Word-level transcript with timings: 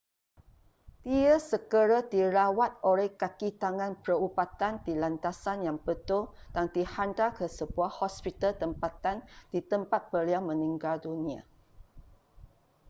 dia 1.09 1.35
segera 1.49 1.99
dirawat 2.13 2.71
oleh 2.91 3.09
kakitangan 3.21 3.91
perubatan 4.03 4.73
di 4.85 4.93
landasan 5.01 5.57
yang 5.67 5.77
betul 5.87 6.23
dan 6.57 6.65
dihantar 6.75 7.29
ke 7.37 7.45
sebuah 7.57 7.91
hospital 8.01 8.51
tempatan 8.63 9.17
di 9.53 9.59
tempat 9.71 10.01
beliau 10.13 10.41
meninggal 10.49 10.95
dunia 11.05 11.41